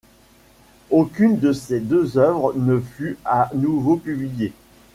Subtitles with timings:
[0.89, 4.51] Aucune de ces deux œuvres ne fut à nouveau publiée.